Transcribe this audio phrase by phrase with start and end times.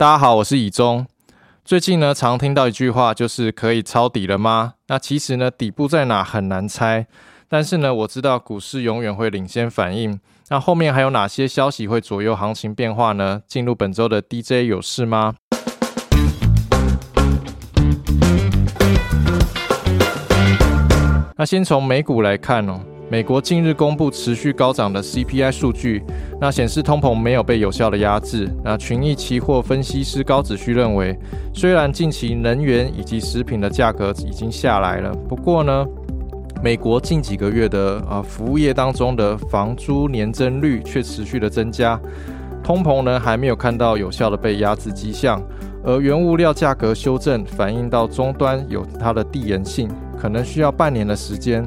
[0.00, 1.04] 大家好，我是以中。
[1.64, 4.74] 最近呢，常听到一句话，就是可以抄底了吗？
[4.86, 7.08] 那其实呢，底部在哪很难猜。
[7.48, 10.20] 但是呢，我知道股市永远会领先反应。
[10.50, 13.42] 那后面还有哪些消息会左右行情变化呢？
[13.48, 15.34] 进入本周的 DJ 有事吗？
[21.36, 22.78] 那先从美股来看哦。
[23.10, 26.02] 美国近日公布持续高涨的 CPI 数据，
[26.38, 28.46] 那显示通膨没有被有效的压制。
[28.62, 31.18] 那群益期货分析师高子旭认为，
[31.54, 35.86] 虽然近期能源以及食品的价格已经下来了，不过呢，
[36.62, 41.98] 美国近几个月的啊服务业当中的房租年增率却持续的增加，
[42.62, 45.42] 通膨呢还没有看到有效的被压制迹象，
[45.82, 49.88] 而原物料价格修正反映到终端有它的递延性，
[50.20, 51.66] 可能需要半年的时间。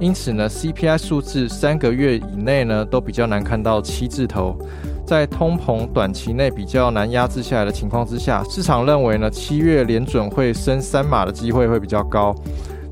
[0.00, 4.56] 因此呢，CPI 数字三个月以内呢，都比较难看到七字头。
[5.04, 12.34] 在通膨短期内比较难压制下来的情况之下，市场认为呢，七月联准会升三码的机会会比较高，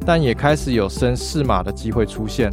[0.04, 2.50] 但也开始有升四码的机会出现。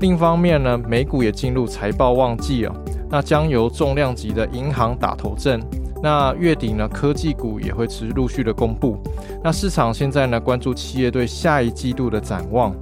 [0.00, 2.74] 另一方面呢，美股也进入财报旺季哦，
[3.08, 5.62] 那将由重量级的银行打头阵。
[6.02, 8.98] 那月底呢，科技股也会持续陆续的公布。
[9.42, 12.74] 那市场现在呢，关注企业对下一季度的展望。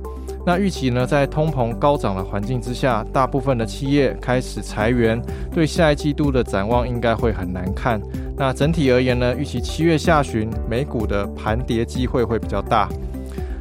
[0.44, 5.20] 那预期呢，在通膨高涨的环境之下，大部分的企业开始裁员，
[5.52, 8.00] 对下一季度的展望应该会很难看。
[8.36, 12.88] 那整体而言呢，预期七月下旬美股的盘跌机会会比较大。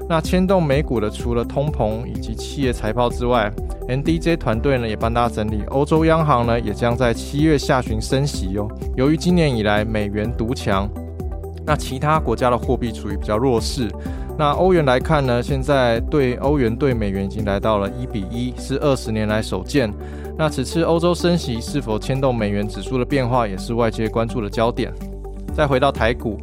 [0.08, 3.52] 那牵动美股的除了通膨以及企业财报之外
[3.88, 8.68] ，NDJ 团队呢也帮大家整理，欧洲央行呢也将在七月下旬升息哦。
[8.96, 10.90] 由于今年以来美元独强，
[11.66, 13.88] 那其他国家的货币处于比较弱势。
[14.40, 19.94] 那欧元来看呢，现在对欧元对美元已经来到了一比一，是二十年来首见。
[20.38, 24.94] 那此次欧洲升息是否牵动美元指数的变化，也是外界关注的焦点。
[25.54, 26.40] 再回到台股，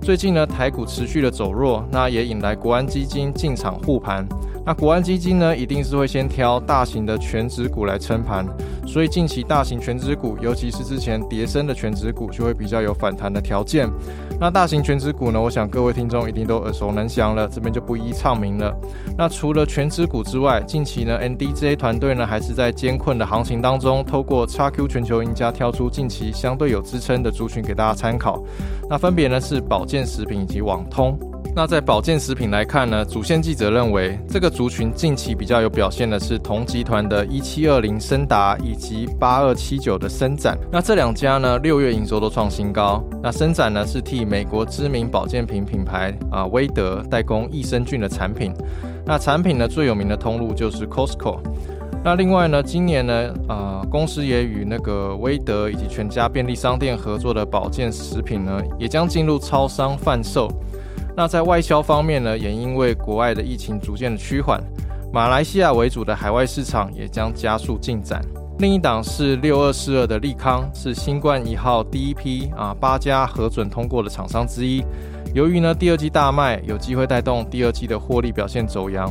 [0.00, 4.24] 最近呢台股持续的走弱，那也引来国安基金进场护盘。
[4.64, 8.46] 那国安基金呢，一定是会先挑大型的全指股来撑盘，
[8.90, 13.88] 所以近期大型全指股，尤其是之前跌升的全指股，就会比较有反弹的条件。
[14.40, 18.76] 那大型全指股呢，我想各位听众一定都耳熟能详了，这边就不一一唱名了。
[19.16, 28.42] 那除了全指股之外，近期呢，NDJ 团队呢，还是在艰困的行情当中，透过 XQ 全球赢家挑出近期相对有支撑的族群给大家参考。
[28.88, 31.16] 那分别呢是保健食品以及网通。
[31.54, 40.56] 那在保健食品来看呢，主线记者认为，这个族群近期比较有表现的是同集团的一七二零森达以及八二七九的森展。
[40.70, 43.02] 那这两家呢，六月营收都创新高。
[43.20, 48.54] 那森展呢，是替美国知名保健品品牌啊威德代工益生菌的产品。
[49.04, 51.40] 那产品呢，最有名的通路就是 Costco。
[52.02, 60.48] 那另外呢，今年呢，啊，公司也与那个威德以及全家便利商店合作的保健食品呢，也将进入超商贩售。
[61.16, 64.62] 那在外销方面呢，也因为国外的疫情逐渐的趋缓，
[65.12, 68.22] 马来西亚为主的海外市场也将加速进展。
[68.58, 74.84] 另一档是六二四二的利康，是新冠一号第一批啊八家核准通过的厂商之一。
[75.34, 79.10] 由于呢第二季大卖，有机会带动第二季的获利表现走阳。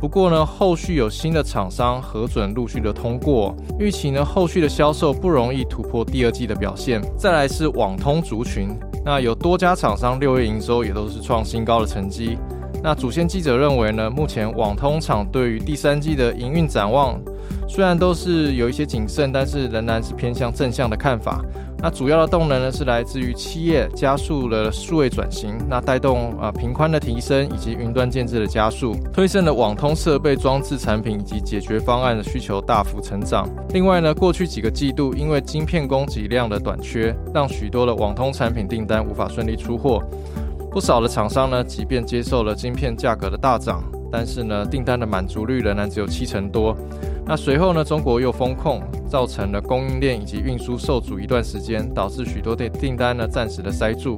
[0.00, 7.00] 不过呢，后续有新的厂商核准陆续的通过，预期呢后续的销售不容易突破第二季的表现。
[7.16, 8.68] 再来是网通族群。
[9.04, 12.38] 那有多家厂商六月营收也都是创新高的成绩。
[12.82, 17.20] 那主线记者认为呢，目前网通厂对于第三季的营运展望，
[17.68, 21.42] 虽然都是有一些谨慎，但是仍然是偏向正向的看法。
[21.84, 33.46] 那主要的动能呢，是来自于企业加速了数位转型，那带动啊频宽的提升以及云端建制的加速，推升了网通设备装置产品以及解决方案的需求大幅成长。
[33.74, 40.02] 另外呢，过去几个季度因为晶片供给量的短缺，让许多的网通产品订单无法顺利出货，
[40.70, 43.84] 不少的厂商呢，即便接受了晶片价格的大涨，
[44.16, 46.72] 但是呢，订单的满足率仍然只有七成多。
[47.26, 47.82] 那随后呢？
[47.82, 54.14] 中国又封控，造成了供应链以及运输受阻一段时间，导致许多的订单呢暂时的塞住。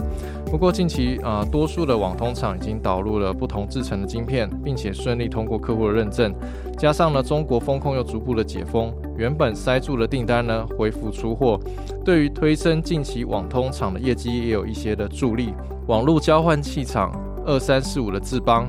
[0.50, 6.34] 不过近期啊，多数的网通厂已经导入了不同制成的晶片，并且顺利通过客户的认证。
[6.76, 11.58] 加上呢，中国风控又逐步的解封，原本塞住的订单呢恢复出货，
[12.04, 15.54] 对于推升近期网通厂的业绩也有一些的助力。
[15.86, 17.10] 网络交换器厂
[17.46, 18.68] 二三四五的智邦，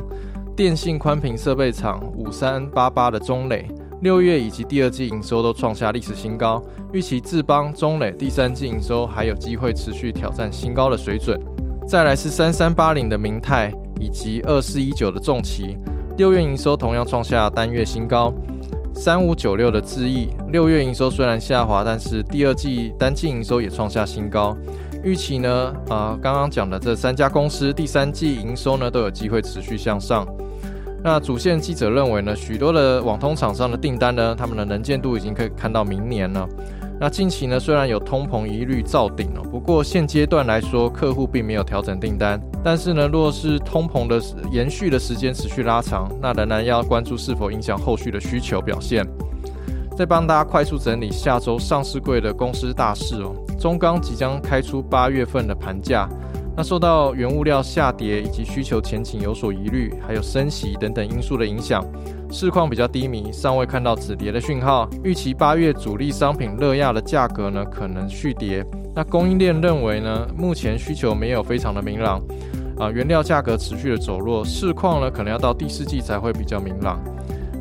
[0.57, 3.67] 电信宽频设备厂五三八八的中磊。
[4.01, 6.59] 六月以及第二季营收都创下历史新高，
[6.91, 11.39] 预期智邦、中磊第三季营收还有机会持续挑战新高的水准。
[11.87, 15.77] 再来是三三八零的明泰以及二四一九的重旗，
[16.17, 18.33] 六月营收同样创下单月新高。
[18.95, 24.57] 三五九六的智毅，六月营收虽然下滑，但是第二季单季营收也创下新高，
[25.07, 30.27] 预期呢，啊，刚刚讲的这三家公司第三季营收呢都有机会持续向上。
[31.01, 36.45] 那主线记者认为呢，许多的网通厂商的订单呢，他们的能见度已经可以看到明年了。
[36.99, 42.37] 那近期呢，虽然有通膨疑虑造顶了，不过现阶段来说，客户并没有调整订单。
[42.61, 44.21] 但是呢，若是通膨的
[44.51, 49.07] 延续的时间持续拉长，那仍然要关注是否影响后续的需求表现。
[49.97, 53.33] 再帮大家快速整理下周上市柜的公司大事哦。
[53.59, 56.07] 中钢即将开出八月份的盘价，
[56.55, 61.83] 那受到原物料下跌以及需求前景有所疑虑，还有升息等等因素的影响，
[62.29, 64.87] 市况比较低迷，尚未看到止跌的讯号。
[65.03, 68.63] 预期八月主力商品热亚的价格呢可能续跌。
[68.93, 72.21] 那供应链认为呢，目前需求没有非常的明朗，
[72.77, 76.99] 啊，原料价格持续的走弱，市况呢可能要到第四季才会比较明朗。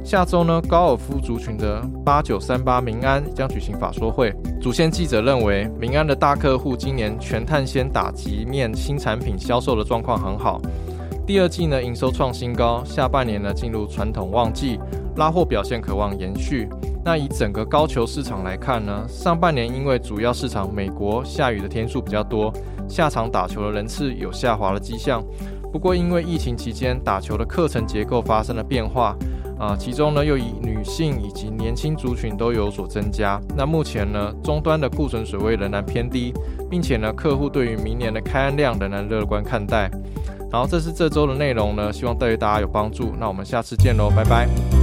[0.07, 4.33] 下周呢，高尔夫族群的八九三八民安将举行法说会。
[4.61, 10.61] 主线记者认为，民安的大客户今年全碳纤打击面新产品销售的状况很好，
[11.27, 14.79] 第二季呢营收创新高，下半年呢进入传统旺季，
[15.17, 16.69] 拉货表现渴望延续。
[17.05, 22.53] 那以整个高球市场来看呢，上半年因为主要市场美国下雨的天数比较多，
[22.89, 25.21] 下场打球的人次有下滑的迹象。
[25.73, 29.17] 不过因为疫情期间打球的课程结构发生了变化。
[29.59, 33.41] 啊，其中呢又以女性以及年轻族群都有所增加。
[33.57, 36.33] 那目前呢，终端的库存水位仍然偏低，
[36.71, 39.91] 并且呢，客户对于明年的开案量仍然乐观看待。
[40.51, 43.13] 然后这是这周的内容呢，希望对大家有帮助。
[43.19, 44.76] 那我们下次见喽，拜拜。